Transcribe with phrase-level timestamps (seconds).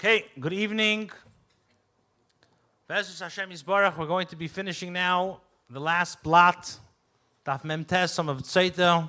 [0.00, 1.10] Okay, good evening.
[2.88, 6.78] Bezus Hashem Yisbarach, we're going to be finishing now the last blot,
[7.44, 9.08] Daf Memtes, some of Tzeita.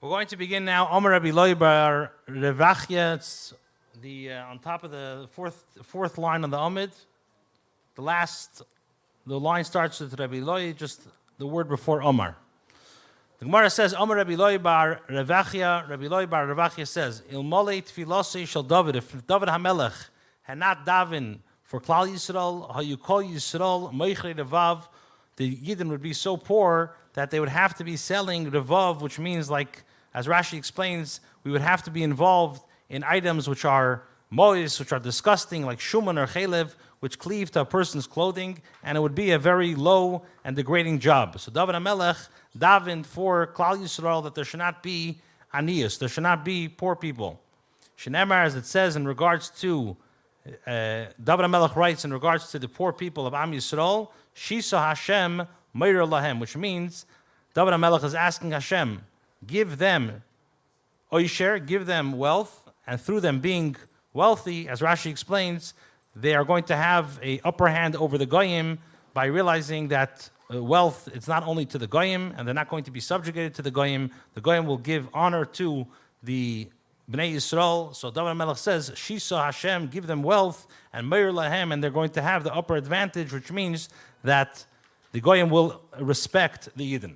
[0.00, 3.52] We're going to begin now, Omer Rabbi Loibar Revachya,
[4.00, 6.92] the, uh, on top of the fourth, fourth line on the Amid.
[7.94, 8.62] The last,
[9.26, 11.02] the line starts with Rabbi Loi, just
[11.36, 12.38] the word before Omar.
[13.38, 18.44] The Gemara says, Omer Rabbi Loi bar Revachia, Rabbi Loi bar Revachia says, Ilmole tfilosei
[18.44, 20.08] shel David, if David HaMelech
[20.42, 24.88] had not daven for Klal Yisrael, how you call Yisrael, Meichre Revav,
[25.36, 29.20] the Yidden would be so poor that they would have to be selling Revav, which
[29.20, 29.84] means like,
[30.14, 34.92] as Rashi explains, we would have to be involved in items which are mois, which
[34.92, 39.14] are disgusting, like shuman or chalev, which cleave to a person's clothing, and it would
[39.14, 41.38] be a very low and degrading job.
[41.38, 45.18] So David HaMelech davened for Klal Yisrael that there should not be
[45.52, 47.40] anias, there should not be poor people.
[47.98, 49.96] Shenemar, as it says in regards to,
[50.66, 55.42] uh, David HaMelech writes in regards to the poor people of Am Yisrael, Shisa Hashem
[55.74, 57.06] Meir Lahem, which means
[57.54, 59.04] David HaMelech is asking Hashem,
[59.46, 60.22] give them
[61.12, 63.76] oisher, give them wealth, and through them being
[64.12, 65.74] wealthy, as Rashi explains,
[66.14, 68.78] they are going to have a upper hand over the goyim
[69.12, 72.90] by realizing that wealth it's not only to the goyim, and they're not going to
[72.90, 74.10] be subjugated to the goyim.
[74.34, 75.86] The goyim will give honor to
[76.22, 76.68] the
[77.10, 77.94] Bnei Yisrael.
[77.94, 82.10] So David Melech says, Shisa Hashem, give them wealth, and Meir Lahem, and they're going
[82.10, 83.88] to have the upper advantage, which means
[84.24, 84.64] that
[85.12, 87.14] the goyim will respect the Yidden.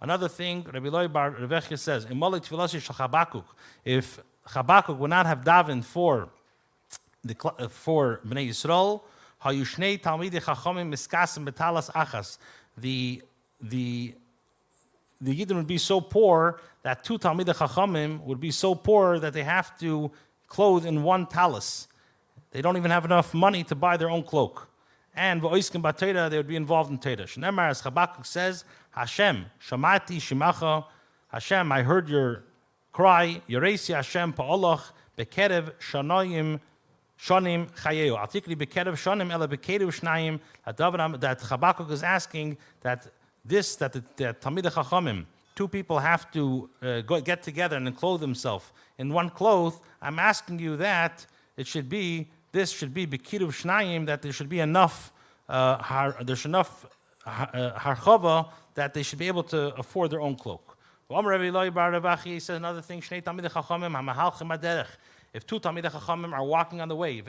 [0.00, 2.04] Another thing, Rabbi Loi Bar Revechia says,
[3.84, 6.28] if Chabakuk would not have davened for
[7.24, 9.02] the uh, for Bnei Yisrael,
[9.44, 12.38] hayushnei talmidei chachamim miskasim betalas achas.
[12.76, 13.22] The
[13.60, 14.14] the
[15.20, 19.32] the Yidden would be so poor that two talmidei chachamim would be so poor that
[19.32, 20.10] they have to
[20.46, 21.88] clothe in one talis.
[22.50, 24.68] They don't even have enough money to buy their own cloak.
[25.14, 27.24] And v'oiskim batera, they would be involved in Teda.
[27.24, 30.84] Shnemar, as Chabakuk says, Hashem, shamati shimacha,
[31.28, 32.44] Hashem, I heard your
[32.92, 36.60] cry, Yeresi Hashem pa'olach bekerev shanoyim
[37.18, 38.16] shonim chayeu.
[38.16, 40.40] Artikli bekerev shonim ela bekerev shnayim.
[41.20, 43.06] That Chabakuk is asking that
[43.44, 44.02] this, that the,
[44.40, 49.30] Talmid Chachamim, two people have to uh, go, get together and clothe themselves in one
[49.30, 49.80] cloth.
[50.00, 51.26] I'm asking you that
[51.56, 55.12] it should be, this should be bekiruv shnayim, that there should be enough,
[55.48, 56.86] uh, har, there's enough
[57.26, 60.76] uh, harchava that they should be able to afford their own cloak.
[62.24, 63.00] He says another thing,
[65.32, 67.22] if two Talmidei Chachamim are walking on the way,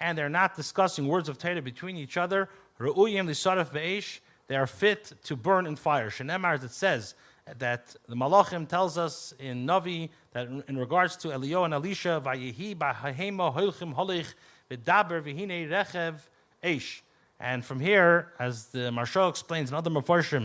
[0.00, 5.66] and they're not discussing words of Torah between each other, they are fit to burn
[5.66, 6.10] in fire.
[6.10, 7.14] Shenemar, as it says,
[7.58, 12.76] that the Malachim tells us in Navi that in regards to Elio and Elisha, Vayehi
[12.76, 14.34] b'hahema holchim holich
[14.70, 16.20] v'daber v'hine rechev
[16.62, 17.00] eish.
[17.40, 19.90] And from here, as the Maharsha explains in other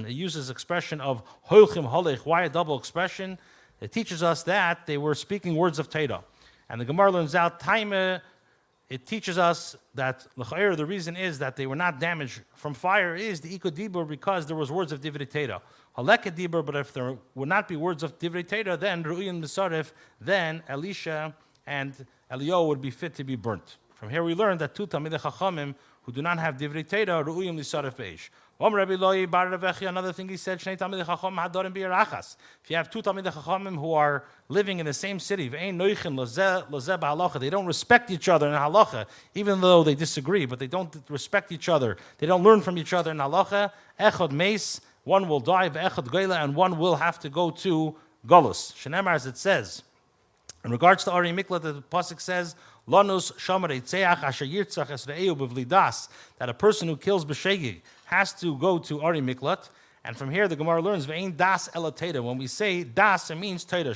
[0.05, 2.19] it uses expression of holchim holich.
[2.25, 3.37] Why a double expression?
[3.83, 6.23] It teaches us that they were speaking words of Teda.
[6.69, 8.21] And the Gemara learns out, Taime,
[8.87, 13.41] it teaches us that the reason is that they were not damaged from fire is
[13.41, 15.59] the Iko Dibur because there was words of Divrei Teda.
[15.97, 19.91] Halek Dibur, but if there would not be words of Divrei Teda, then Ru'in Misarif,
[20.21, 21.35] then Elisha
[21.67, 23.75] and Elio would be fit to be burnt.
[23.95, 27.57] From here we learn that two Talmidei Chachamim who do not have divrei Torah, ru'uyim
[27.57, 28.29] lisaref beish.
[28.65, 30.79] Another thing he said, If you have
[32.89, 35.69] two Talmidei Chachamim who are living in the same city, they
[37.49, 41.67] don't respect each other in halacha, even though they disagree, but they don't respect each
[41.67, 41.97] other.
[42.19, 43.73] They don't learn from each other in halacha.
[44.31, 47.93] Meis, one will die, echad goyla, and one will have to go to
[48.25, 48.71] Golus.
[48.75, 49.83] Shenemar, as it says,
[50.63, 52.55] in regards to Ari Mikla, the pasuk says,
[52.87, 54.87] Lanus asher yirtzach
[55.35, 56.07] b'vlidas,
[56.37, 57.81] that a person who kills b'shegig
[58.13, 59.69] has to go to Ari Miklat.
[60.05, 61.69] And from here, the Gemara learns das.
[61.73, 63.93] When we say das, it means teda.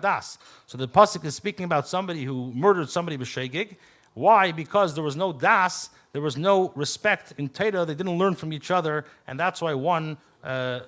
[0.00, 0.38] Das.
[0.66, 3.76] So the pasuk is speaking about somebody who murdered somebody b'shegig.
[4.12, 4.52] Why?
[4.52, 7.86] Because there was no das, there was no respect in teda.
[7.86, 10.80] They didn't learn from each other, and that's why one uh,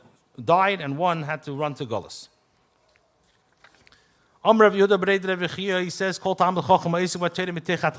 [0.44, 2.28] died and one had to run to Gullus.
[4.44, 6.92] Amr Yehuda Bered Rav he says, "Kol Talmud Chacham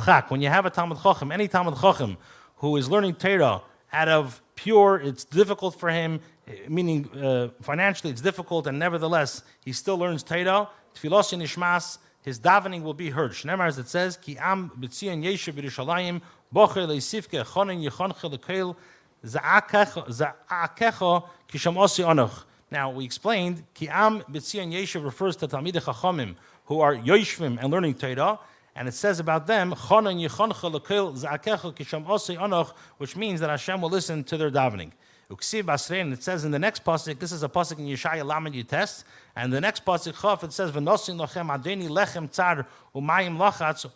[0.06, 2.16] Chak." When you have a Talmud Chacham, any Talmud Chacham
[2.58, 3.62] who is learning Torah
[3.94, 6.20] out of pure, it's difficult for him,
[6.68, 10.70] meaning uh, financially it's difficult, and nevertheless he still learns Torah.
[10.96, 13.32] Tfilos Nishmas, his davening will be heard.
[13.32, 16.22] Shnemar as it says, "Ki am b'tzion yeshu b'Yerushalayim
[16.54, 18.76] bocher leisifke chonin yechonche lekeil
[19.26, 26.36] za'akecho kisham osi onoch." Now, we explained, Ki Am B'tzion Yeshiv refers to Talmidei Chachamim,
[26.66, 28.40] who are Yoshvim and learning Torah,
[28.78, 29.90] and it says about them, which
[33.16, 34.92] means that Hashem will listen to their davening.
[35.32, 39.04] Basrein, it says in the next pasuk, this is a pasuk in Yeshaya Lamed Yutes,
[39.36, 42.28] and the next pasuk Chaf, it says, lechem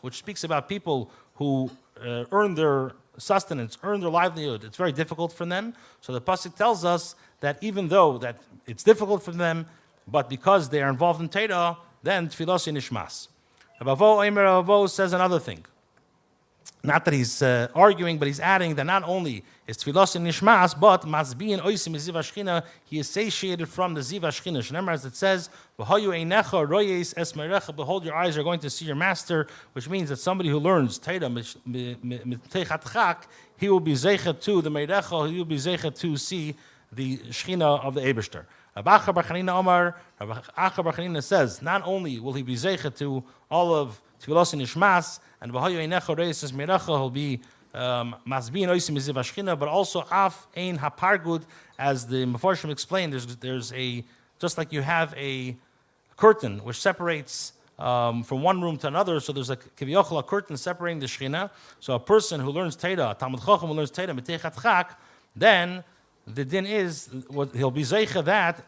[0.01, 1.69] which speaks about people who
[2.03, 4.63] uh, earn their sustenance, earn their livelihood.
[4.63, 5.75] It's very difficult for them.
[6.01, 9.67] So the pasuk tells us that even though that it's difficult for them,
[10.07, 13.27] but because they are involved in Torah, then tfilos nishmas.
[13.81, 15.65] Rabavo Eimer Rabavo says another thing.
[16.83, 20.79] Not that he's uh, arguing, but he's adding that not only is tfilos in nishmas,
[20.79, 24.59] but masbi and oisim is ziva he is satiated from the ziva shchina.
[24.59, 26.03] Shnemar, as it says, behold
[28.05, 31.29] your eyes are going to see your master, which means that somebody who learns teira
[33.57, 36.55] he will be zeichet to the meirecha, he will be zeichet to see
[36.91, 38.45] the shchina of the Eberster.
[38.75, 44.61] Omar, Rabbi Barchanina says, not only will he be zeichet to all of tfilos and
[44.61, 47.41] nishmas, and V'hayu Einecha Reis Miracha, he'll be
[47.73, 51.43] um, Masbin Oisim Iziv but also Af Ein Hapargud,
[51.77, 54.05] as the Mefarshim explained, there's, there's a,
[54.39, 55.55] just like you have a
[56.15, 60.55] curtain which separates um, from one room to another, so there's a kivyochel, a curtain
[60.55, 61.49] separating the Shechina.
[61.79, 64.99] So a person who learns Teda, Talmud Chacham who learns Teda, Mitechat Chak,
[65.35, 65.83] then
[66.27, 68.63] the din is, what, he'll be Zeicha that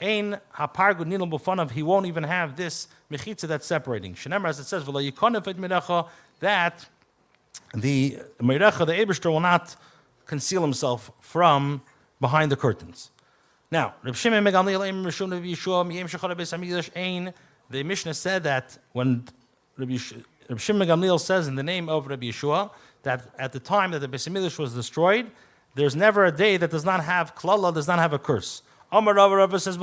[0.00, 4.14] Ein hapargud nilum b'fanav, he won't even have this mechitza that's separating.
[4.14, 6.08] Shenemar, as it says, v'lo yikonev et mirecha,
[6.40, 6.86] that
[7.72, 9.76] the mirecha, the Eberster, will not
[10.26, 11.80] conceal himself from
[12.20, 13.10] behind the curtains.
[13.70, 17.32] Now, Reb Shimon Megamliel Eim Rishon Reb Yeshua Miyem Shechar Beis Hamikdash Ein,
[17.70, 19.24] the Mishnah said that when
[19.76, 22.70] Reb Shimon Megamliel says in the name of Reb Yeshua
[23.04, 25.30] that at the time that the Beis was destroyed,
[25.74, 28.62] there's never a day that does not have klala, does not have a curse.
[28.92, 29.14] Amar
[29.58, 29.76] says,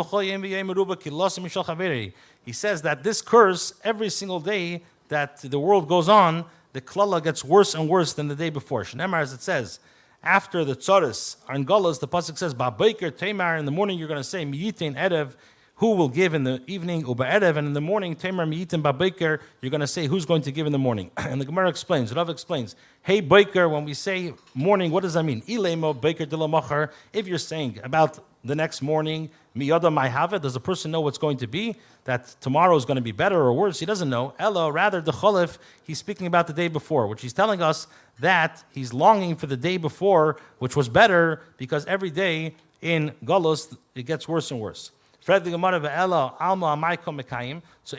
[2.45, 7.21] He says that this curse, every single day that the world goes on, the klala
[7.21, 8.83] gets worse and worse than the day before.
[8.83, 9.79] Shnemar, as it says,
[10.23, 14.19] after the tzaris and galas, the pasuk says, "Ba'baker Tamar." In the morning, you're going
[14.19, 14.45] to say.
[15.81, 19.39] Who will give in the evening, uba erev, and in the morning, Tamar miyitin ba'baker.
[19.61, 22.13] You're going to say, "Who's going to give in the morning?" And the Gemara explains.
[22.13, 25.41] Rav explains, "Hey baker." When we say morning, what does that mean?
[25.41, 26.91] Ilemo baker dilamachar.
[27.13, 31.37] If you're saying about the next morning, miyada mayhava, does the person know what's going
[31.37, 31.75] to be?
[32.03, 33.79] That tomorrow is going to be better or worse?
[33.79, 34.35] He doesn't know.
[34.37, 37.87] Ella, rather, the cholif, he's speaking about the day before, which he's telling us
[38.19, 43.75] that he's longing for the day before, which was better, because every day in Golos,
[43.95, 44.91] it gets worse and worse.
[45.23, 45.33] So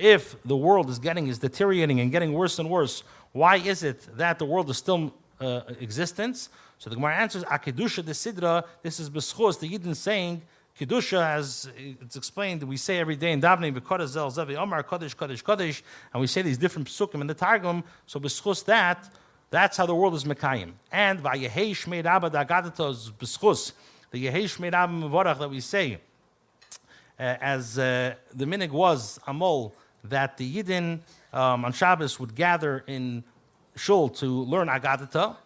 [0.01, 4.09] if the world is getting, is deteriorating and getting worse and worse, why is it
[4.17, 6.49] that the world is still uh, existence?
[6.79, 10.43] So the Gemara answers, Akedusha de Sidra, this is Beschus, the Yidden saying,
[10.79, 15.45] Kedusha, as it's explained, we say every day in davening, V'kodazel Zevi Omar, Kodesh, Kodesh,
[15.45, 15.83] Kodesh,
[16.13, 19.09] and we say these different psukim in the Targum, so Beschus that,
[19.51, 20.73] that's how the world is Mekayim.
[20.91, 23.73] And Vayehei Shmei Rabba Dagadatos Beschus,
[24.11, 26.01] the Yehei Shmei Rabba Mevorach that we say,
[27.23, 29.73] as uh, the minig was, Amol,
[30.05, 31.01] that the Yidden
[31.33, 33.23] um, on Shabbos would gather in
[33.77, 35.37] Shul to learn Agadata,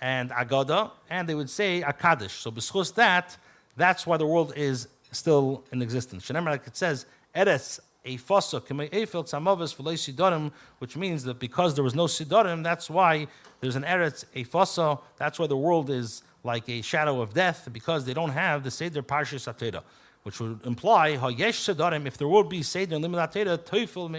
[0.00, 2.30] and Agada, and they would say Akadish.
[2.30, 3.36] So b'schus that,
[3.76, 6.26] that's why the world is still in existence.
[6.26, 8.60] Shenemar, like it says, Eretz Eifosa
[8.92, 13.26] Efil Tzamavis Sidorim, which means that because there was no Sidorim, that's why
[13.60, 18.04] there's an Eretz Eifosa, that's why the world is like a shadow of death, because
[18.04, 19.82] they don't have the Seder Parshas Atera
[20.26, 22.04] which would imply hayesh sedarim.
[22.04, 24.10] If there would be seder limitateda toifil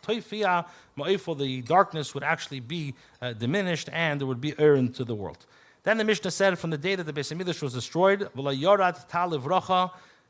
[0.00, 0.64] toifia
[0.96, 5.16] ma'ifil, the darkness would actually be uh, diminished and there would be air into the
[5.16, 5.44] world.
[5.82, 8.28] Then the Mishnah said, from the day that the Beis was destroyed,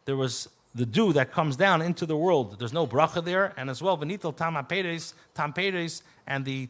[0.07, 2.59] there was the dew that comes down into the world.
[2.59, 4.55] There's no bracha there, and as well, venital tam
[5.35, 6.69] tam peres, and the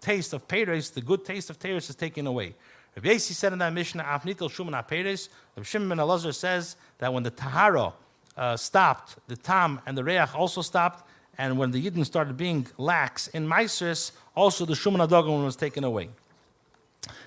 [0.00, 2.56] taste of peres, the good taste of teres, is taken away.
[2.96, 7.22] Rabbi Yasi said in that Mishnah, Afnitel Shuman Aperes, Rabbi Shimon Elazar says that when
[7.22, 7.92] the Tahara
[8.38, 12.66] uh, stopped, the Tam and the Reach also stopped, and when the Yidden started being
[12.78, 16.08] lax in Maisris, also the Shuman Adogon was taken away.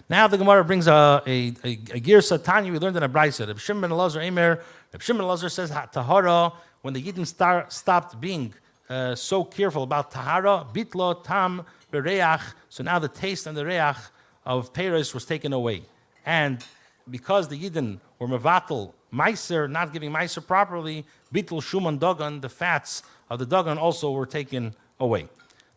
[0.10, 3.46] Now the Gemara brings a, a, a, a Gir Satanya we learned in a Brisa.
[3.46, 8.56] Rabbi Shimon Elazar Emer, Rabbi Shimon Elazar says, Tahara, when the Yidden start, stopped being
[8.90, 13.98] uh, so careful about Tahara, Bitlo, Tam, Bereach, so now the taste and the Reach
[14.46, 15.84] of Paris was taken away.
[16.26, 16.64] And
[17.10, 23.04] because the Yidden were mevatel meiser, not giving meiser properly, bitul shuman dagan, the fats
[23.30, 25.28] of the dagan also were taken away.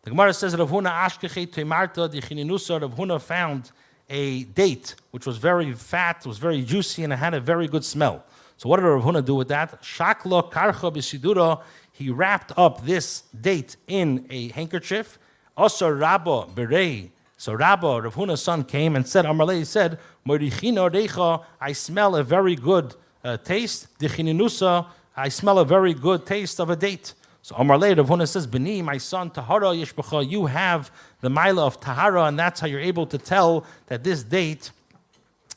[0.03, 2.81] The Gemara says Rav Huna ashkeche temarta the chininusa.
[2.81, 3.71] Rav Huna found
[4.09, 7.85] a date which was very fat, was very juicy, and it had a very good
[7.85, 8.23] smell.
[8.57, 9.81] So what did Rav Huna do with that?
[9.81, 11.61] Shaklo karcha b'sidura.
[11.93, 15.17] He wrapped up this date in a handkerchief.
[15.55, 17.09] Also Rabba berei.
[17.43, 19.99] So Rabba, Rav Huna's son, came and said, Amarle said,
[21.59, 23.99] I smell a very good uh, taste.
[23.99, 27.13] Dichininusa, I smell a very good taste of a date.
[27.41, 31.81] So Amarle, Rav Huna says, Beni, my son, Tahara Yishbacha, you have the Mila of
[31.81, 34.71] Tahara, and that's how you're able to tell that this date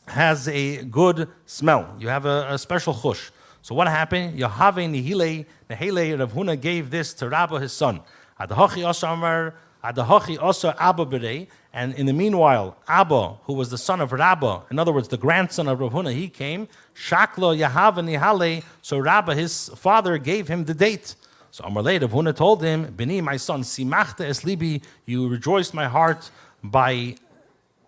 [0.09, 1.95] has a good smell.
[2.01, 3.31] You have a, a special chush.
[3.63, 4.37] So what happened?
[4.37, 8.01] Yahave Nihile, Nehele, Rav Huna gave this to Rabba, his son.
[8.41, 9.53] Adahachi Osamar,
[9.87, 11.07] Adahachi Osa Abba
[11.77, 15.19] and in the meanwhile, Abba, who was the son of Rabba, in other words, the
[15.19, 16.69] grandson of Rav Huna, he came.
[16.95, 21.17] Shaklo Yahava Nihale, so Rabba, his father, gave him the date.
[21.51, 26.31] So Amarle, Rav Huna told him, Bini, my son, Simachta Eslibi, you rejoiced my heart
[26.65, 27.17] by,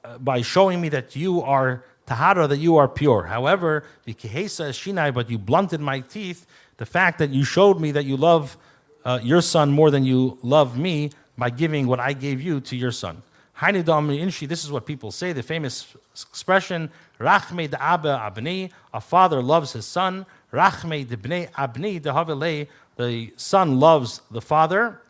[0.05, 3.23] uh, by showing me that you are tahara, that you are pure.
[3.23, 6.47] However, vikihesa shinai, but you blunted my teeth.
[6.77, 8.59] The fact that you showed me that you love
[9.07, 12.77] uh, your son more than you love me by giving what I gave you to
[12.77, 13.23] your son.
[13.61, 19.73] This is what people say, the famous expression, Rachme de Abba Abni, a father loves
[19.73, 25.01] his son, Rachme de Bnei Abni the son loves the father,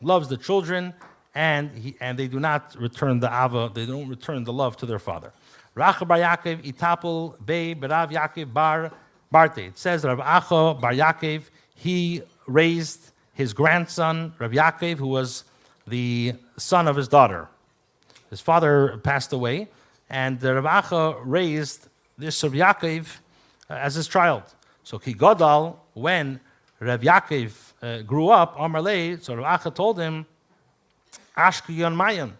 [0.00, 0.94] loves the children,
[1.34, 4.86] and, he, and they do not return the Ava, they don't return the love to
[4.86, 5.32] their father.
[5.76, 8.92] Racha Yaakov itapel be berav Yaakov bar
[9.32, 9.58] Barte.
[9.58, 11.42] It says Rav Acha bar Yaakov,
[11.74, 15.44] he raised his grandson, Rav Yaakov, who was
[15.86, 17.48] the son of his daughter.
[18.30, 19.68] His father passed away,
[20.10, 23.06] and Rav Acha raised this Rav Yaakov
[23.70, 24.42] uh, as his child.
[24.84, 26.40] So Kigodal, when
[26.80, 30.26] Rav Yaakov uh, grew up, Amarle, so Rav told him,
[31.36, 32.36] Ashkiyon Mayan,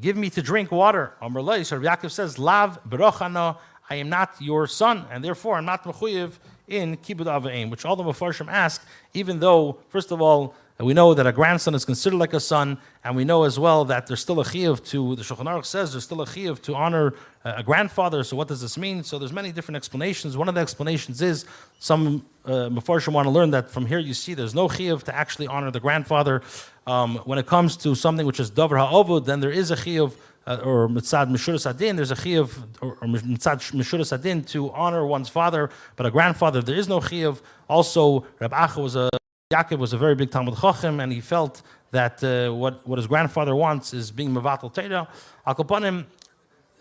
[0.00, 1.12] give me to drink water.
[1.20, 5.84] Amr so Yaakov says, Lav berochano, I am not your son, and therefore I'm not
[5.84, 6.32] mechuyev
[6.68, 8.84] in kibbud avayim, which all the Mefarshim ask,
[9.14, 12.76] even though, first of all, we know that a grandson is considered like a son,
[13.02, 15.92] and we know as well that there's still a chiyuv to, the Shulchan Aruch says
[15.92, 17.14] there's still a chiyuv to honor
[17.44, 18.22] a grandfather.
[18.24, 19.02] So what does this mean?
[19.02, 20.36] So there's many different explanations.
[20.36, 21.46] One of the explanations is
[21.78, 25.14] some uh, Mefarshim want to learn that from here you see there's no chiyuv to
[25.14, 26.42] actually honor the grandfather.
[26.86, 30.12] Um, when it comes to something which is davar ha'ovud, then there is a chiyuv
[30.46, 35.04] uh, or mitzad mishuras adin, there's a chiyuv or, or mitzad mishuras adin to honor
[35.06, 37.40] one's father, but a grandfather there is no chiyuv.
[37.68, 39.08] Also, Rab Acha was a
[39.52, 41.62] Yaakov was a very big Talmud Chacham, and he felt
[41.92, 45.06] that uh, what, what his grandfather wants is being Mavatal Teda.
[45.46, 46.04] Al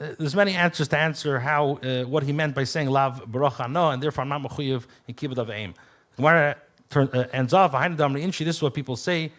[0.01, 3.69] uh, there's many answers to answer how uh, what he meant by saying Lav Baruch
[3.69, 5.75] no, and therefore I'm not Mechuyev in Kibbut of Aim.
[6.15, 6.55] Gemara
[6.95, 9.31] uh, ends off, Inchi, this is what people say,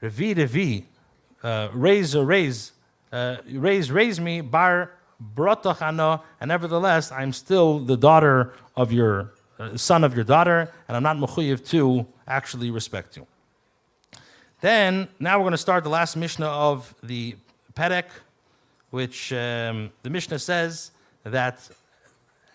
[0.00, 0.84] Revi Revi,
[1.42, 2.70] uh, raise or raise,
[3.10, 4.92] uh, raise, raise me, Bar
[5.34, 9.35] Brotach and nevertheless I'm still the daughter of your uh,
[9.76, 13.26] son of your daughter, and I'm not Mechuyev to actually respect you.
[14.60, 17.36] Then, now we're going to start the last Mishnah of the
[17.74, 18.06] Perek,
[18.90, 20.90] which um, the Mishnah says
[21.24, 21.68] that,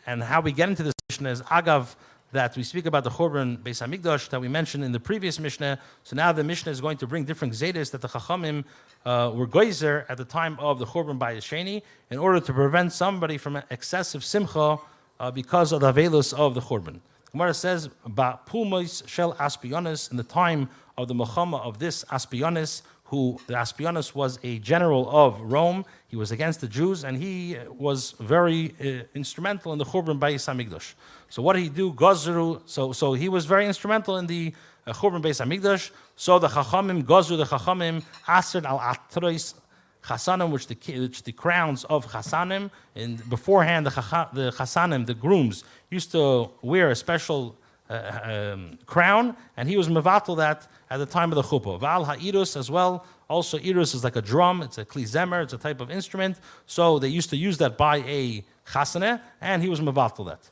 [0.07, 1.95] and how we get into this Mishnah is Agav,
[2.31, 5.77] that we speak about the Churban Beis Hamikdash that we mentioned in the previous Mishnah.
[6.03, 8.63] So now the Mishnah is going to bring different Zedis that the Chachamim
[9.05, 12.93] uh, were geyser at the time of the Churban Bayis Sheni in order to prevent
[12.93, 14.77] somebody from excessive simcha
[15.21, 16.99] uh, because of the Avelus of the Churban.
[17.31, 22.81] Gemara says, "Ba pulmois shel Aspionis in the time of the milchama of this Aspionis,
[23.05, 25.85] who the Aspionis was a general of Rome.
[26.07, 30.45] He was against the Jews, and he was very uh, instrumental in the Churban Bayis
[30.49, 30.93] Hamikdash.
[31.29, 31.93] So what did he do?
[31.93, 32.61] Gazru.
[32.65, 34.53] So so he was very instrumental in the
[34.87, 35.91] uh, Churban Bayis Hamikdash.
[36.15, 39.53] So the Chachamim Gazru, the Chachamim Asr al Atros
[40.03, 43.91] chasanim, which the, which the crowns of chasanim, and beforehand the,
[44.33, 47.55] the chasanim, the grooms, used to wear a special
[47.89, 51.79] uh, um, crown, and he was mevatel that at the time of the chuppah.
[51.79, 53.05] Val ha'irus as well.
[53.29, 54.61] Also, irus is like a drum.
[54.61, 55.43] It's a klizemer.
[55.43, 56.39] It's a type of instrument.
[56.65, 60.49] So they used to use that by a chasane, and he was mevatel that.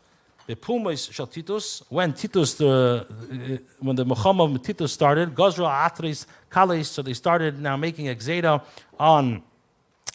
[0.49, 6.85] The Pulmois shall Titus, when Titus, the, when the milchama Titus started, Gozra Atris Kalis,
[6.85, 8.63] so they started now making a Xeda
[8.99, 9.43] on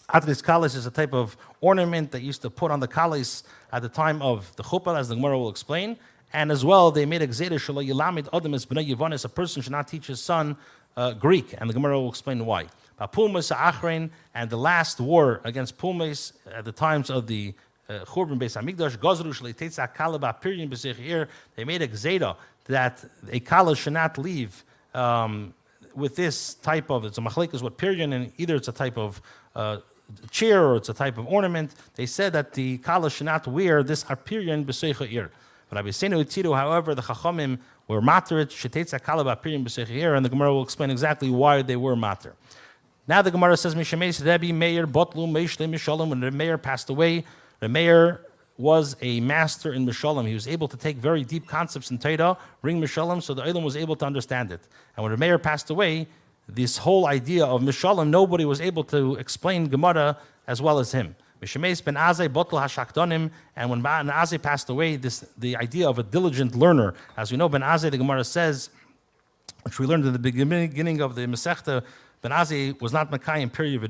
[0.08, 3.82] Atris Kalis is a type of ornament that used to put on the Kalis at
[3.82, 5.96] the time of the Chuppah, as the Gemara will explain.
[6.32, 9.70] And as well, they made a Xeda Shalom Yilamid Adamis B'nai Yivanis, a person should
[9.70, 10.56] not teach his son
[10.96, 12.66] uh, Greek, and the Gemara will explain why.
[13.00, 17.54] Pulmas Achrein, and the last war against Pulmas at the times of the
[17.88, 18.96] Churban Beis Hamikdash,
[19.94, 22.36] Kalaba Pirin B'Sechir, they made a Gzeda
[22.66, 24.64] that a Kala should not leave
[24.94, 25.54] um,
[25.94, 28.96] with this type of, it's a machlik is what Pirion, and either it's a type
[28.96, 29.20] of
[29.54, 29.78] uh,
[30.30, 31.72] chair or it's a type of ornament.
[31.94, 35.30] They said that the Kala should not wear this Apirion B'Sechir.
[35.72, 40.52] Rabbi Seinu Tziru, however, the Chachamim were materit, shetetza kalab apirim b'sechir, and the Gemara
[40.52, 42.34] will explain exactly why they were mater.
[43.06, 47.24] Now the Gemara says, Mishemes Rebbe Meir Botlu Meishle Mishalom, when the Meir passed away,
[47.64, 48.20] the Meir
[48.58, 50.28] was a master in Mishalom.
[50.28, 53.64] He was able to take very deep concepts in Torah, bring Mishalom, so the Eilim
[53.64, 54.60] was able to understand it.
[54.94, 56.06] And when the Meir passed away,
[56.46, 61.16] this whole idea of Mishalom, nobody was able to explain Gemara as well as him.
[61.40, 65.98] Mishemes ben Azai botl hashakdonim, and when Ben Azai passed away, this the idea of
[65.98, 68.68] a diligent learner, as we know, Ben Azai, the Gemara says,
[69.62, 71.82] which we learned in the beginning of the Masechta,
[72.24, 73.82] Ben Azai was not Makayim period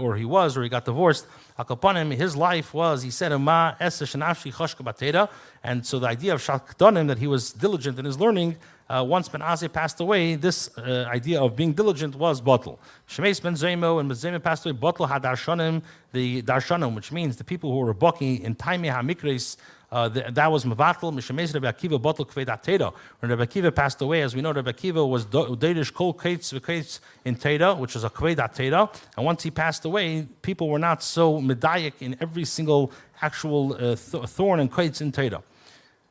[0.00, 1.26] or he was, or he got divorced.
[1.58, 3.92] Akapanim, his life was, he said, Ma and
[5.86, 8.56] so the idea of Shakdonim, that he was diligent in his learning,
[8.92, 12.78] uh, once Ben Azai passed away, this uh, idea of being diligent was bottle.
[13.08, 15.82] Shemesh Ben Zemo and Ben Zemo passed away, bottle had darshanim,
[16.12, 19.56] the darshanim, which means the people who were bucking in Taime HaMikres,
[19.90, 22.94] uh, that was Mavatal, Mishemes Rebbe Akiva Botl Kvedat Teda.
[23.20, 27.00] When Rebbe Akiva passed away, as we know, Rebbe Akiva was Dadish Kol Kates V'Kates
[27.26, 28.90] in Teda, which is a Kvedat Teda.
[29.16, 33.96] And once he passed away, people were not so medayik in every single actual uh,
[33.96, 35.42] th- thorn and kates in Teda.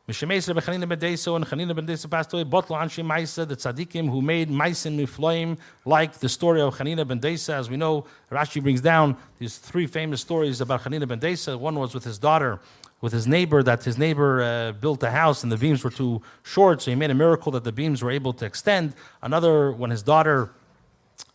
[0.07, 2.43] Mishemes Rebbe Chanina ben Deso and Chanina ben Deso passed away.
[2.43, 7.19] Botlo Anshi Maisa, the tzaddikim who made Maisim Mifloim, like the story of Chanina ben
[7.19, 7.53] Desa.
[7.53, 11.57] As we know, Rashi brings down these three famous stories about Chanina ben Desa.
[11.57, 12.59] One was with his daughter
[13.01, 16.21] with his neighbor that his neighbor uh, built a house and the beams were too
[16.43, 18.93] short, so he made a miracle that the beams were able to extend.
[19.21, 20.51] Another, when his daughter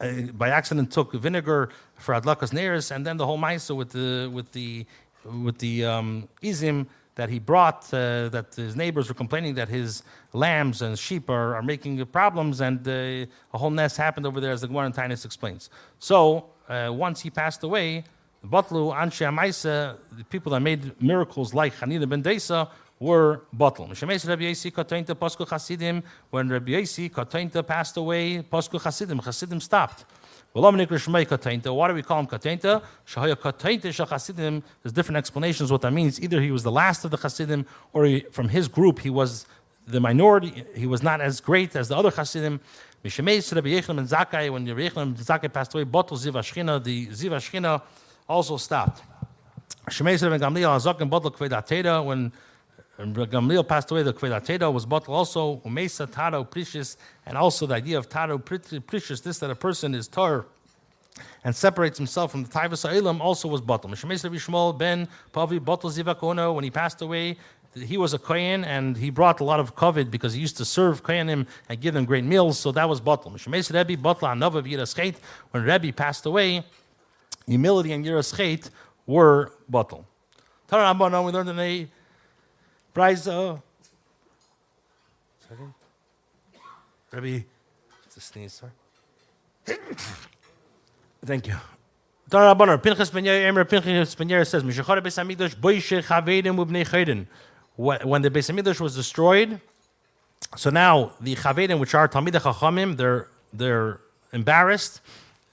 [0.00, 4.28] uh, by accident took vinegar for Adlakas Neris, and then the whole Maisa with the
[4.32, 4.87] with the
[5.25, 10.02] with the um, izim that he brought, uh, that his neighbors were complaining that his
[10.32, 14.52] lambs and sheep are, are making problems, and uh, a whole mess happened over there,
[14.52, 14.92] as the Gemara in
[15.25, 15.70] explains.
[15.99, 18.04] So uh, once he passed away,
[18.42, 22.68] the Batlu, Anshe Amaisa, the people that made miracles like Hanina ben Desa
[23.00, 23.42] were
[25.49, 30.04] Chasidim, when Rabbi Yasi Katainta passed away, Pasku Chasidim, Chasidim stopped.
[30.56, 30.86] Why do we
[32.02, 32.82] call him Katainta?
[33.06, 36.19] Shahaya Katainta Shachasidim, there's different explanations what that means.
[36.19, 39.45] Either he was the last of the Chasidim, or from his group he was
[39.86, 42.58] the minority, he was not as great as the other Chasidim.
[43.04, 46.82] Mishemes Rabbi Yechlam and Zakai, when Rabbi Yechlam and Zakai passed away, Batl Ziv Ashchina,
[46.82, 47.82] the Ziv Ashchina,
[48.26, 49.02] also stopped.
[49.90, 52.32] Shemei ben Gamliel Azakim bottle Kvedateda when
[52.99, 57.99] Gamliel passed away, the Kvedateda was bottle also Umesa Taro Precious, and also the idea
[57.99, 60.47] of Taro Precious, this that a person is tar
[61.45, 63.91] and separates himself from the Taivas Sa'ilam also was bottle.
[63.91, 67.37] Shemei Shmuel ben Pavi bottle Zivakono when he passed away.
[67.75, 70.65] He was a Kohen and he brought a lot of covet because he used to
[70.65, 73.32] serve Kohenim and give them great meals, so that was bottle.
[73.32, 75.17] Shemei Rebbe bottle Anavav Yiraschet
[75.50, 76.65] when Rebbe passed away
[77.47, 78.71] humility and yiras chait
[79.06, 80.06] were bottle.
[80.69, 81.89] Tara we learned in
[82.97, 83.61] Brisa.
[85.47, 85.75] Second.
[87.13, 87.45] Rabbi,
[88.06, 88.73] it's a sneeze, sorry.
[91.25, 91.56] Thank you.
[92.30, 96.56] Tara Rabbanon, Pinchas ben Yair, Emer Pinchas ben Yair says, Mishachar Beis Hamikdash, Boishe Chavedim
[96.56, 97.26] Ubnei Chayden.
[97.76, 99.61] When the Beis Hamikdash was destroyed,
[100.56, 104.00] so now the Chavedim, which are Talmidei Chachamim, they're, they're
[104.32, 105.02] embarrassed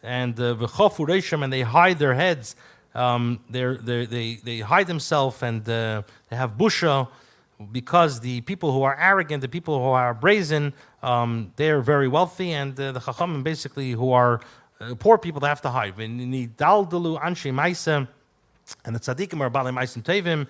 [0.02, 2.56] and the uh, and they hide their heads.
[2.96, 7.08] Um, they're, they're, they they hide themselves and uh, they have busha
[7.72, 12.52] because the people who are arrogant, the people who are brazen, um, they're very wealthy,
[12.52, 14.42] and uh, the chachamim basically who are
[14.80, 15.98] uh, poor people, they have to hide.
[16.00, 18.08] And the daldalu anshe maisa,
[18.86, 20.48] and the tzaddikim are bali maisim tevim.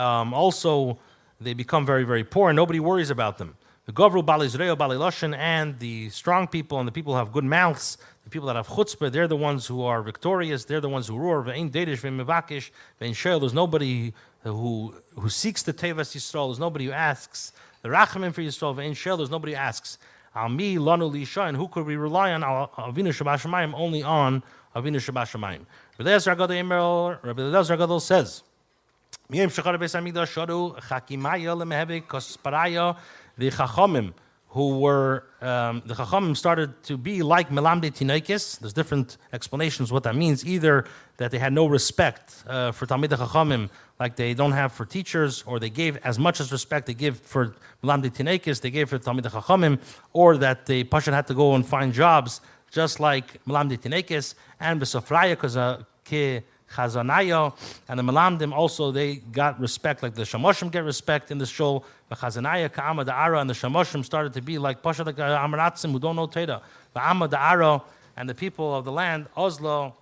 [0.00, 0.98] Um, also,
[1.40, 3.56] they become very very poor, and nobody worries about them.
[3.86, 4.96] The Govru Bali Zreo Bali
[5.36, 8.66] and the strong people and the people who have good mouths, the people that have
[8.66, 10.64] chutzpah, they're the ones who are victorious.
[10.64, 11.42] They're the ones who roar.
[11.42, 13.40] Ve'in Dedish, ve'in Mevakish, ve'in Sheol.
[13.40, 14.14] There's nobody
[14.44, 16.48] Uh, who, who seeks the Tevas Yisrael.
[16.48, 17.52] There's nobody who asks.
[17.82, 19.16] The Rachamim for Yisrael, ve'in Sheol.
[19.16, 19.98] There's nobody who asks.
[20.34, 22.42] Al mi lanu lisha, and who could we rely on?
[22.42, 24.42] Avinu Shabbat only on
[24.74, 25.64] Avinu Shabbat Shemayim.
[25.96, 26.10] Rabbi
[27.42, 28.42] Elazar Gadol says,
[29.30, 32.96] Miyem Shechar Beis Hamikdash Sharu Chakimaya Lemehebe Kosparaya
[33.38, 34.12] the Chachamim
[34.54, 38.60] who were um, the Chachamim started to be like Melamde Tinaikis.
[38.60, 40.46] There's different explanations what that means.
[40.46, 40.84] Either
[41.16, 45.42] that they had no respect uh, for Talmid Chachamim, like they don't have for teachers,
[45.44, 48.98] or they gave as much as respect they give for Melamde Tinaikis, they gave for
[49.00, 49.80] Talmid Chachamim,
[50.12, 52.40] or that the Pashan had to go and find jobs
[52.70, 55.56] just like Melamde Tinaikis and Besofraya because
[56.74, 57.56] Chazanayo
[57.88, 61.84] and the Melamdim also they got respect, like the Shamoshim get respect in the shul.
[62.08, 66.16] The Chazanaya, Ka'ama Da'ara, and the Shamoshim started to be like Pasha Amaratzim who don't
[66.16, 66.60] know Teda.
[66.92, 67.82] The Amma Da'ara
[68.16, 69.94] and the people of the land, Oslo,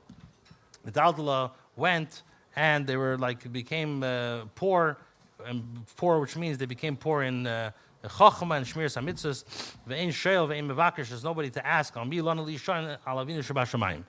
[0.85, 2.23] the Daldala went
[2.57, 4.99] and they were like became uh, poor
[5.47, 7.71] and poor, which means they became poor in uh,
[8.05, 9.45] Chachma and Shmir Samitzas.
[9.89, 11.97] Ve'ein Sheil, ve'ein Mevakish, there's nobody to ask.
[11.97, 14.03] Al mi lana li al avinu shabashamayim.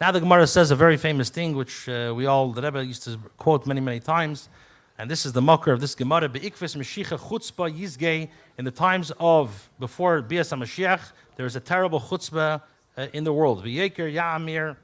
[0.00, 3.02] Now the Gemara says a very famous thing, which uh, we all, the Rebbe used
[3.02, 4.48] to quote many, many times.
[4.96, 6.26] And this is the mocker of this Gemara.
[6.26, 8.30] Be'ikvis Mashiach chutzpah yizgei.
[8.56, 12.62] In the times of, before Bias HaMashiach, there is a terrible chutzpah
[12.96, 13.62] uh, in the world.
[13.62, 14.74] V'yeker ya'amir.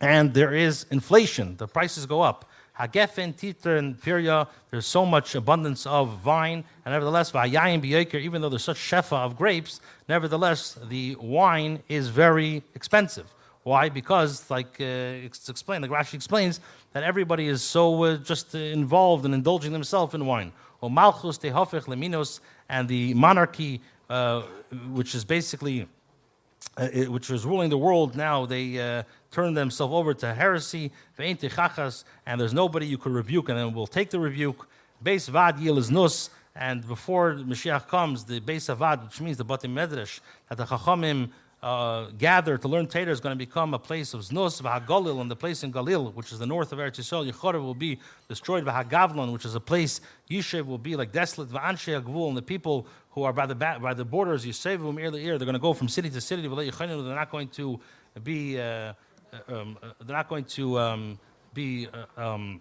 [0.00, 1.56] And there is inflation.
[1.56, 2.48] The prices go up.
[2.78, 4.46] Hagefen, titer, and pirya.
[4.70, 6.62] There's so much abundance of vine.
[6.84, 12.06] And nevertheless, v'ayayim b'yeker, even though there's such shefa of grapes, nevertheless, the wine is
[12.06, 13.34] very expensive.
[13.62, 13.90] Why?
[13.90, 16.60] Because, like uh, it's explained, like Rashi explains,
[16.92, 20.52] that everybody is so uh, just involved in indulging themselves in wine.
[20.82, 24.42] O malchus leminos, and the monarchy, uh,
[24.92, 25.86] which is basically,
[26.78, 30.90] uh, it- which is ruling the world now, they uh, turn themselves over to heresy,
[31.18, 34.66] and there's nobody you could rebuke, and then will take the rebuke.
[35.04, 39.44] Beis vad yil is nus, and before Mashiach comes, the Beis Avad, which means the
[39.44, 41.30] Batim Medrash, that the Chachamim
[41.62, 45.30] uh, gather to learn Torah is going to become a place of Znus, V'hagalil, and
[45.30, 48.64] the place in Galil, which is the north of Eretz Yisrael, Yechorev will be destroyed,
[48.64, 52.86] V'hagavlon, which is a place, Yishev will be like desolate, V'anshe Agvul, and the people
[53.10, 55.58] who are by the ba- by the borders, Yisevum, ear to ear, they're going to
[55.58, 57.78] go from city to city, they're not going to
[58.24, 58.94] be, uh,
[59.48, 61.18] um, uh, they're not going to um,
[61.52, 62.60] be, uh, um,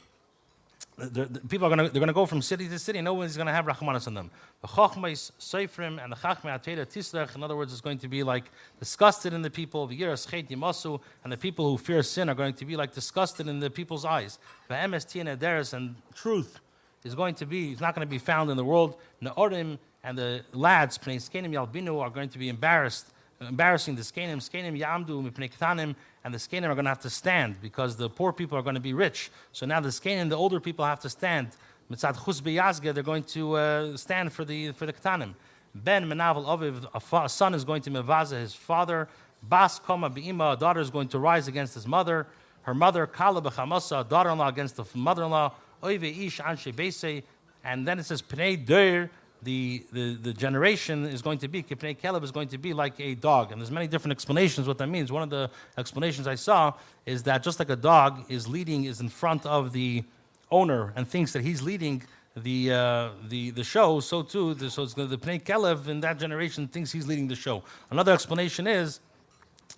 [1.47, 3.01] people are going to they're going to go from city to city.
[3.01, 4.31] No one's going to have rachmanis on them.
[4.61, 7.35] The chachmais seifrim and the chachmei ateda tislech.
[7.35, 8.45] In other words, is going to be like
[8.79, 9.87] disgusted in the people.
[9.87, 13.47] The chet yimasu and the people who fear sin are going to be like disgusted
[13.47, 14.39] in the people's eyes.
[14.67, 16.59] The MST and ederes and truth
[17.03, 18.97] is going to be is not going to be found in the world.
[19.21, 23.07] Naorim and the lads pnei skenim yalbinu are going to be embarrassed.
[23.41, 27.61] Embarrassing the skenim, skenim yamdu mipnei and the skenim are going to have to stand
[27.61, 29.31] because the poor people are going to be rich.
[29.51, 31.49] So now the skenim, the older people have to stand.
[31.91, 35.33] Mitzad chus they're going to uh, stand for the for the ketanim.
[35.73, 39.07] Ben menavel aviv, a, son is going to mevaza his father.
[39.41, 42.27] Bas koma beima, a daughter is going to rise against his mother.
[42.63, 45.53] Her mother kala bechamasa, a daughter-in-law against the mother-in-law.
[45.81, 47.23] Oive ish anshe beise,
[47.63, 49.09] and then it says pnei der,
[49.43, 52.99] the, the, the generation is going to be, Kipnei Caleb is going to be like
[52.99, 53.51] a dog.
[53.51, 55.11] And there's many different explanations what that means.
[55.11, 56.73] One of the explanations I saw
[57.05, 60.03] is that just like a dog is leading, is in front of the
[60.51, 62.03] owner and thinks that he's leading
[62.35, 66.19] the, uh, the, the show, so too, the, so it's the, Pnei Caleb in that
[66.19, 67.63] generation thinks he's leading the show.
[67.91, 68.99] Another explanation is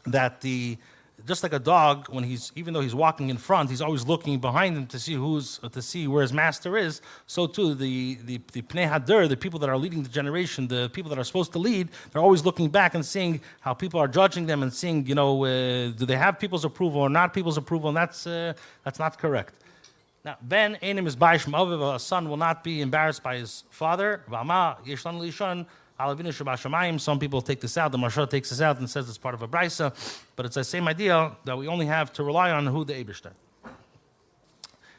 [0.06, 0.78] that the
[1.26, 4.39] just like a dog when he's even though he's walking in front he's always looking
[4.39, 8.39] behind him to see who's to see where his master is so too the the
[8.54, 11.52] the pnei hader the people that are leading the generation the people that are supposed
[11.52, 15.06] to lead they're always looking back and seeing how people are judging them and seeing
[15.06, 18.54] you know uh, do they have people's approval or not people's approval and that's uh,
[18.84, 19.54] that's not correct
[20.24, 24.21] now, Ben Enim is Baish Aviv, a son will not be embarrassed by his father.
[24.30, 25.65] V'ama Alavinu Shabashamayim.
[25.99, 27.91] Some people take this out.
[27.91, 29.93] The Maharsha takes this out and says it's part of a brisa,
[30.36, 33.32] but it's the same idea that we only have to rely on who the Eberster.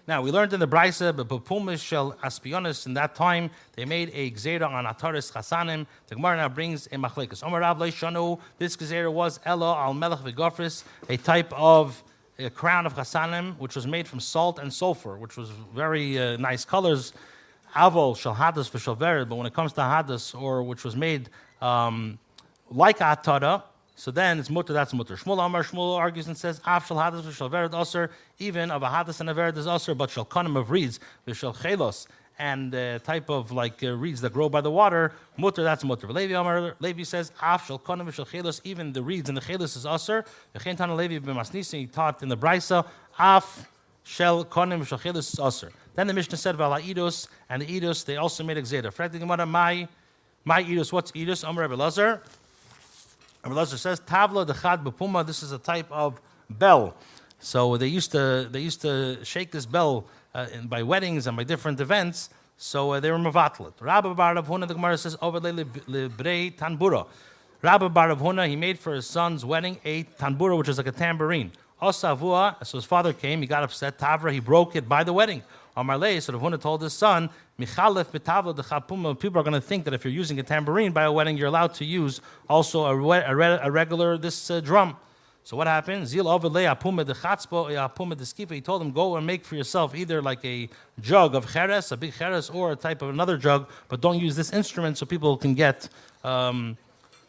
[0.09, 4.11] Now, we learned in the Brisa, but Papumish shel Aspionis, in that time, they made
[4.13, 5.87] a Gzera on Ataris Chasanim.
[6.09, 7.45] The Gemara now brings a Machlekes.
[7.45, 12.03] Omar Rav this Gzera was Ella al Melech Vigofris, a type of
[12.41, 16.37] a crown of Chasanim, which was made from salt and sulfur, which was very uh,
[16.37, 17.13] nice colors.
[17.75, 21.29] Avol shel Hadas v'shel Vered, but when it comes to Hadas, or which was made
[21.61, 22.19] um,
[22.71, 23.63] like Atara,
[23.95, 25.17] so then it's mutter, that's mutter.
[25.17, 28.89] Shmuel Amar Shmuel argues and says, Af shel hadas v'shel vered aser, even of a
[28.89, 32.07] hadas and a vered is aser, but shel kanim of reeds v'shel chelos,
[32.39, 36.09] and uh, type of like uh, reeds that grow by the water, mutter, that's mutter.
[36.09, 39.77] Levi Amar, Levi says, Af shel kanim v'shel chelos, even the reeds and the chelos
[39.77, 40.25] is aser.
[40.55, 42.87] V'chein tana Levi b'masnisi, he taught in the brisa,
[43.19, 43.69] Af
[44.03, 45.71] shel kanim v'shel chelos is aser.
[45.95, 48.91] Then the Mishnah said, Vala idos, and the idos, they also made a.
[48.91, 49.87] Frag the Gemara, my,
[50.45, 51.49] my idos, what's idos?
[51.49, 52.23] Amar Rebbe Lazar.
[53.45, 56.95] Rabbi Lazar says, Tavla dechad bepuma, this is a type of bell.
[57.41, 61.37] So they used to, they used to shake this bell uh, in, by weddings and
[61.37, 63.73] by different events, so uh, they were mavatlet.
[63.81, 67.07] Rabbi Bar Rav the Gemara says, Overle librei tanbura.
[67.61, 71.53] Rabbi Bar he made for his son's wedding a tanbura, which is like a tambourine.
[71.83, 73.99] Osavua, so his father came, he got upset.
[73.99, 75.43] Tavra, he broke it by the wedding.
[75.77, 79.19] Amarle, so Rav Huna told his son, Michalef betavla de chapuma.
[79.19, 81.49] People are going to think that if you're using a tambourine by a wedding, you're
[81.49, 84.97] allowed to use also a, re- a, re- a regular this uh, drum.
[85.45, 86.07] So what happened?
[86.07, 88.53] Zil overlay apuma de chatzpo apuma de skifa.
[88.53, 90.69] He told him go and make for yourself either like a
[91.01, 94.37] jug of cheres, a big cheres, or a type of another jug, but don't use
[94.37, 95.89] this instrument so people can get.
[96.23, 96.77] Um,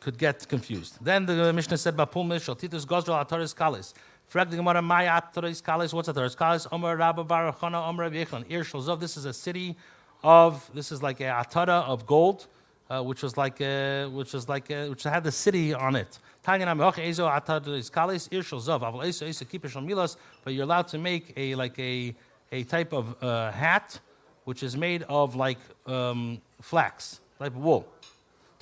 [0.03, 0.97] could get confused.
[1.01, 3.93] Then the Mishnah said, "Bapum shaltitus gozral ataris kalis."
[4.27, 6.67] Frag the "My ataris kalis." What's ataris kalis?
[6.71, 8.45] Omer Rabba Baruchana Omer Rabbi Yechon.
[8.49, 8.99] Ir Shalzov.
[8.99, 9.75] This is a city
[10.23, 12.47] of this is like a atada of gold,
[12.89, 16.19] uh, which was like a, which was like a, which had the city on it.
[16.45, 21.33] Tanyazo atada is calisov, is to keep it shall milas, but you're allowed to make
[21.38, 22.15] a like a
[22.51, 23.99] a type of uh, hat,
[24.45, 27.88] which is made of like um, flax, like wool.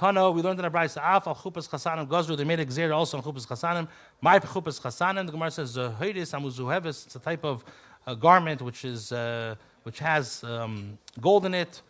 [0.02, 3.18] Tano, we learned in the Brayse, Af chupas chasanim gozru, they made a gzer also
[3.18, 3.88] on chupas chasanim.
[4.20, 7.64] My chupas chasanim, the Gemara says, Zahiris amuzuhevis, it's a type of
[8.08, 11.84] uh, garment which is, uh, which has um, gold in it.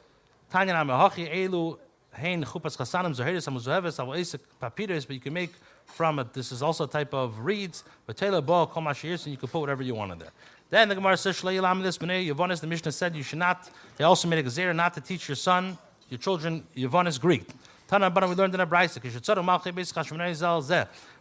[0.52, 1.80] Tanya namahachi elu,
[2.12, 5.54] hein chupas chasanim, Zahiris amuzuhevis, avol esek papyrus, but you can make
[5.86, 6.34] from it.
[6.34, 7.86] This is also a type of reeds.
[8.06, 10.32] But Taylor Bo, Kol and you can put whatever you want in there.
[10.69, 13.69] Then the Gemara says, Shalei Yilam this B'nei Yavonis, the Mishnah said you should not,
[13.95, 15.78] they also made a Gezerah not to teach your son,
[16.10, 17.47] your children, Yavonis Greek.
[17.91, 19.01] Tana Bana, we learned in a Braisa,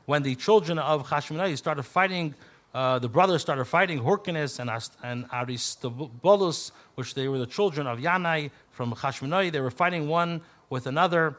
[0.06, 2.32] when the children of Chashmonai started fighting,
[2.72, 4.70] uh, the brothers started fighting Horkinus and,
[5.02, 9.50] and Aristobulus, which they were the children of Yanai from Chashmonai.
[9.50, 11.36] They were fighting one with another,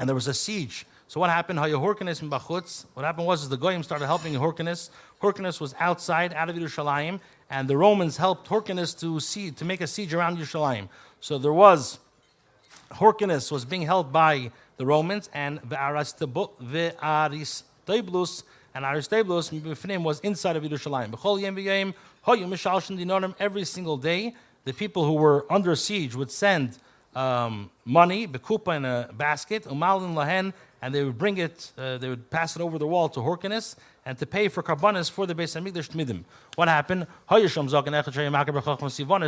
[0.00, 0.84] and there was a siege.
[1.06, 1.60] So what happened?
[1.60, 2.86] Horkinus in Bachutz.
[2.94, 4.90] What happened was is the Goyim started helping Horkinus.
[5.22, 9.80] Horkinus was outside, out of Yerushalayim, and the Romans helped Horkinus to see to make
[9.80, 10.88] a siege around Yerushalayim.
[11.20, 12.00] So there was
[12.92, 16.52] Horkinus was being held by the Romans, and the Aristoblus
[18.74, 21.14] and Aristobulus was inside of Yerushalayim.
[23.40, 26.78] Every single day, the people who were under siege would send
[27.14, 32.08] um, money, bekupa in a basket, umalin lahen, and they would bring it, uh, they
[32.08, 33.76] would pass it over the wall to Horkinus
[34.06, 36.24] and to pay for karbanis for the Beis Hamikdash Tmidim.
[36.54, 37.06] What happened?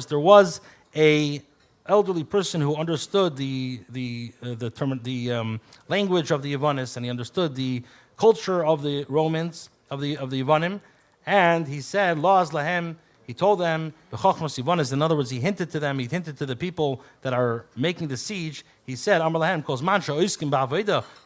[0.08, 0.60] There was
[0.94, 1.42] a
[1.86, 6.96] elderly person who understood the the uh, the term, the um, language of the Yavanis
[6.96, 7.82] and he understood the
[8.16, 10.80] culture of the Romans of the of the Yavanim,
[11.26, 16.00] and he said, "Laws lahem." He told them, in other words, he hinted to them,
[16.00, 18.64] he hinted to the people that are making the siege.
[18.84, 19.20] He said,
[19.62, 20.02] calls man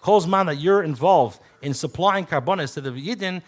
[0.02, 3.42] calls man that you're involved in supplying carbonis to the Yidden,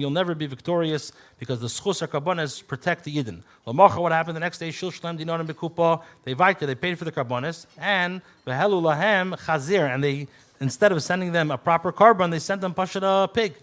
[0.00, 3.42] you'll never be victorious because the schus carbonis protect the Yidden.
[3.64, 4.68] What happened the next day?
[4.68, 9.88] Shil Shlem Dinarim Bekupa, they vayta, they paid for the carbonis, and Behelu Lahem Chazir,
[9.92, 10.28] and they
[10.60, 13.54] instead of sending them a proper carbon, they sent them Pashat a pig.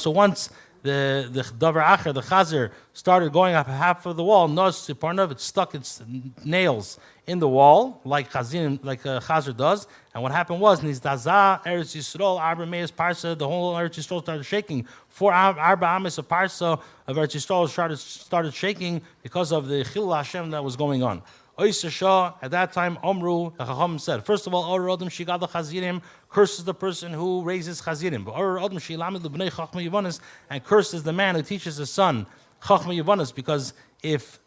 [0.00, 0.50] So once
[0.82, 5.30] the the davar acher, the chazer, started going up half of the wall, nos siparnov,
[5.30, 6.02] it stuck its
[6.44, 9.86] nails in the wall, like chazin, like a chazer does.
[10.14, 14.44] And what happened was, nizdaza eretz yisrael arba meis parsa, the whole eretz yisrael started
[14.44, 14.86] shaking.
[15.08, 20.12] Four arba amis of parsa of eretz yisrael started started shaking because of the chil
[20.12, 21.22] Hashem that was going on.
[21.58, 26.64] At that time, Omru, the Chacham said, first of all, Or Adam Shigad Chazirim curses
[26.64, 28.24] the person who raises Chazirim.
[28.24, 32.26] But Or Adam Shilamid Lebnei Chachma Yavanis and curses the man who teaches his son
[32.62, 33.72] Chachma Yavanis because
[34.04, 34.38] if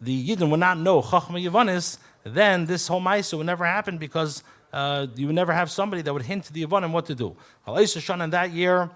[0.00, 4.42] the Yidden would not know Chachma Yavanis, then this whole Maisa would never happen because
[4.72, 7.36] uh, you would never have somebody that would hint to the Yavanim what to do.
[7.66, 8.90] In that year,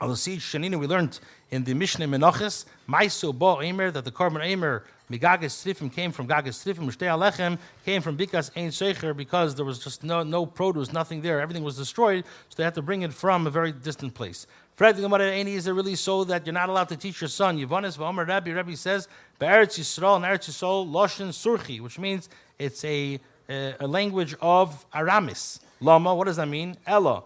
[0.00, 1.18] Al Shanina, we learned
[1.50, 6.28] in the Mishnah Menachis, Maisu Bo Emer, that the carbon Emer Migagas Sifim came from
[6.28, 10.44] Gagas Sifim, Mushtei Alechem came from Bikas Ein Secher because there was just no, no
[10.44, 11.40] produce, nothing there.
[11.40, 14.46] Everything was destroyed, so they had to bring it from a very distant place.
[14.76, 17.28] Fred the Gemara Eini, is it really so that you're not allowed to teach your
[17.28, 17.58] son?
[17.58, 19.08] Yivanis V'Omer Rabbi, Rabbi says,
[19.38, 25.58] Be'eretz Yisrael and Yisrael, Loshin Surchi, which means it's a, a, a, language of Aramis.
[25.80, 26.76] Lama, what does that mean?
[26.86, 27.24] Ella.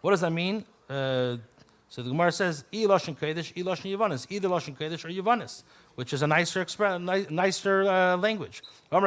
[0.00, 0.66] What does that mean?
[0.90, 1.36] Uh,
[1.92, 5.62] so the Gemara says, "E lashon kodesh, e lashon yivanis." Either lashon kodesh or yivanis
[5.94, 8.62] which is a nicer, expre- nicer uh, language.
[8.90, 8.98] Uh,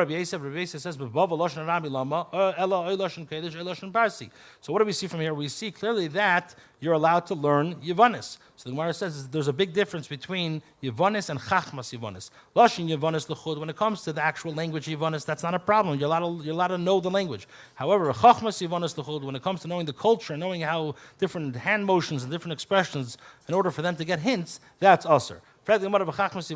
[4.62, 5.34] So what do we see from here?
[5.34, 8.38] We see clearly that you're allowed to learn Yavanis.
[8.56, 12.30] So the Gemara says there's a big difference between Yavanis and Chachmas Yavanis.
[12.56, 16.00] Lashon Yavanis l'chud, when it comes to the actual language Yavanis, that's not a problem.
[16.00, 17.48] You're allowed to, you're allowed to know the language.
[17.76, 21.86] However, Chachmas Yavanis l'chud, when it comes to knowing the culture, knowing how different hand
[21.86, 23.18] motions and different expressions,
[23.48, 25.42] in order for them to get hints, that's usher.
[25.66, 25.90] Fred the.
[25.90, 26.52] Chachmas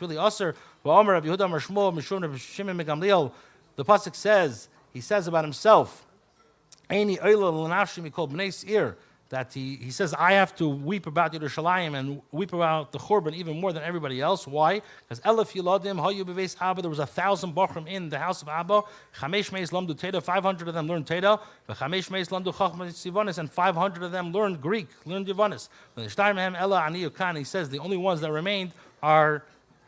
[0.00, 3.32] really Yehuda Mar Shmuel Mishum Shimon Megamliel.
[3.76, 6.06] The pasuk says he says about himself.
[6.88, 8.96] Any oila l'nafshi mikol b'nei seir
[9.34, 13.34] that he, he says, I have to weep about Yerushalayim and weep about the Churban
[13.34, 14.46] even more than everybody else.
[14.46, 14.80] Why?
[15.00, 18.48] Because Elif Yiladim, Hayu Beves Abba, there was a thousand Bachrim in the house of
[18.48, 18.82] Abba.
[19.18, 21.40] Chamesh Meis Lamdu Teda, 500 of them learned Teda.
[21.68, 25.68] Chamesh Meis Lamdu Chachmas Sivanis, and 500 of them learned Greek, learned Yivanis.
[25.96, 28.70] He says, the only ones that remained
[29.02, 29.42] are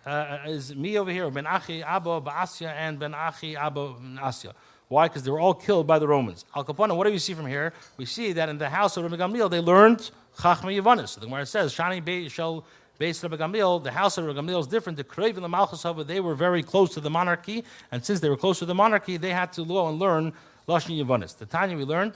[0.04, 4.54] uh, is me over here, Ben Achi Abba Ba'asya and Ben Achi Abba Asya.
[4.88, 5.08] Why?
[5.08, 6.44] Because they were all killed by the Romans.
[6.54, 7.72] Al Capone, what do we see from here?
[7.96, 11.08] We see that in the house of Rabbi Gamliel, they learned Chachma Yavanis.
[11.08, 12.64] So the Gemara says, Shani Be shall
[12.98, 14.96] Based on Gamliel, the house of Gamliel is different.
[14.96, 18.20] The Krev and the Malchus Hava, they were very close to the monarchy, and since
[18.20, 20.32] they were close to the monarchy, they had to go and learn
[20.66, 21.36] Lashon Yavanis.
[21.36, 22.14] The Tanya we learned,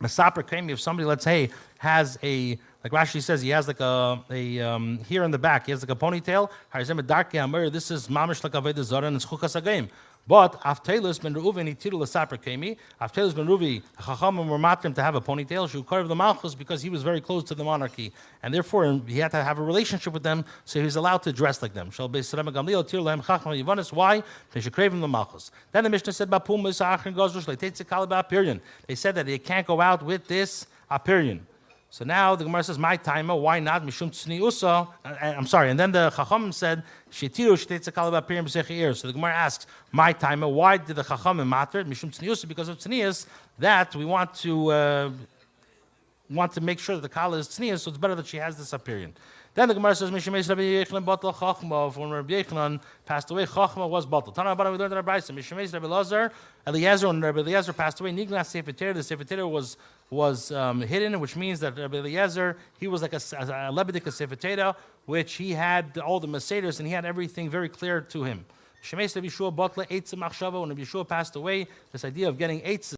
[0.00, 4.22] Masaper came if somebody, let's say, has a like Rashi says, he has like a,
[4.30, 6.48] a um, here in the back, he has like a ponytail.
[7.72, 9.88] This is mamish like avodah zara and it's chukas.
[10.26, 12.76] But Avtelus ben Reuven itiru l'saper kemi.
[13.00, 15.68] Avtelus ben Ruvi Chachamim were matrim to have a ponytail.
[15.68, 18.12] Shu of the malchus because he was very close to the monarchy,
[18.42, 21.32] and therefore he had to have a relationship with them, so he was allowed to
[21.32, 21.90] dress like them.
[21.90, 23.92] Shal beisrem gamliel tir lehem Chacham yivanis.
[23.92, 24.22] Why?
[24.52, 25.52] They should crave the malchus.
[25.70, 28.60] Then the Mishnah said bapum misachin gozrush leitetzik apirion.
[28.86, 31.40] They said that they can't go out with this apirion.
[31.90, 35.70] So now the Gemara says, "My timer, why not mishum tzniusa?" I'm sorry.
[35.70, 40.48] And then the Chachamim said, "Shetiru shtetzakal b'apirim b'sechiir." So the Gemara asks, "My timer,
[40.48, 42.48] why did the Chachamim matter mishum tzniusa?
[42.48, 43.26] Because of tznius
[43.58, 45.10] that we want to uh,
[46.28, 48.58] want to make sure that the kala is tznius, so it's better that she has
[48.58, 49.16] this appearance."
[49.56, 51.96] Then the Gemara says, Mishemesh Rabbi Yechlan Batal Chachma.
[51.96, 54.34] When Rabbi Yechlan passed away, Chachma was Batal.
[54.34, 55.34] Tana Abana, we learned in our Brisa.
[55.34, 56.30] Mishemesh Rabbi Lazar,
[56.66, 59.78] Eliezer, when Rabbi Eliezer passed away, Niglas Sefer the Sefer was,
[60.10, 65.34] was um, hidden, which means that Rabbi Eliezer, he was like a, a, a which
[65.34, 68.44] he had all the Meseders and he had everything very clear to him.
[68.82, 72.94] Shemesh Rabbi Yeshua Batla, Eitzim when Rabbi Yeshua passed away, this idea of getting Eitzes,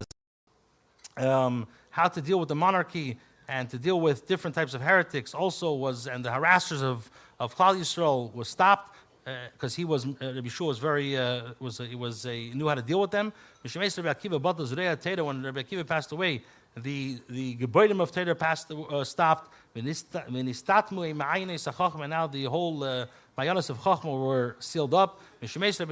[1.16, 3.18] um, how to deal with the monarchy,
[3.48, 7.56] and to deal with different types of heretics also was, and the harassers of, of
[7.56, 8.96] Klal Yisrael was stopped
[9.52, 12.68] because uh, he was, uh, Rabbi Shua was very, uh, was, he was a, knew
[12.68, 13.32] how to deal with them.
[13.62, 14.12] When Rabbi
[15.62, 16.42] Akiva passed away,
[16.82, 19.52] the, the Geboidim of Teda passed, uh, stopped.
[19.74, 19.92] And now
[22.26, 23.04] the whole uh,
[23.38, 25.20] Mayanas of Chachma were sealed up.
[25.40, 25.86] Lazar.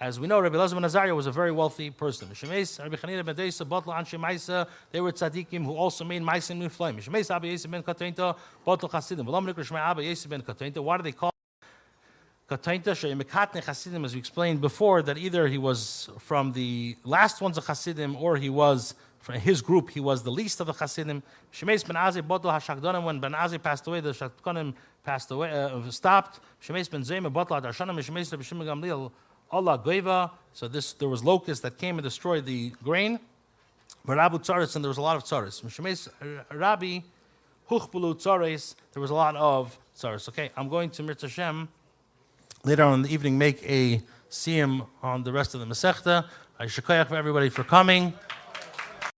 [0.00, 2.28] As we know, Rabbi Elazar ben Azariah was a very wealthy person.
[2.28, 2.56] They were
[5.12, 6.98] tzaddikim who also made Maisa in flame.
[10.84, 11.31] Why do they call
[12.50, 18.36] as we explained before, that either he was from the last ones of Chasidim or
[18.36, 21.22] he was from his group, he was the least of the Chasidim.
[21.52, 24.74] Shemeis ben Azai Botla Hashakdonim, when Ben Azai passed away, the Shakdonim
[25.04, 26.40] passed away, uh, stopped.
[26.60, 29.12] Shemeis ben Zoma Botla Darshanim, Shemeis Rabbi Shimon Gamliel,
[29.52, 30.32] Allah Goiva.
[30.52, 33.20] So this there was locusts that came and destroyed the grain.
[34.06, 35.62] Rabu Tzaris, and there was a lot of Tzaris.
[35.62, 36.08] Mishemes
[36.52, 37.00] Rabbi
[37.70, 40.28] Huchbulu Tzaris, there was a lot of Tzaris.
[40.28, 41.68] Okay, I'm going to Mirza Hashem
[42.64, 46.28] later on in the evening make a siyum on the rest of the Masechta.
[46.58, 48.14] I shukayach for everybody for coming.